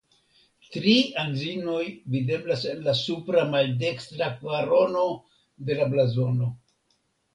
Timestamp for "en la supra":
2.73-3.43